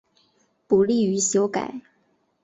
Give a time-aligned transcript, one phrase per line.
[0.65, 1.79] 不利于修改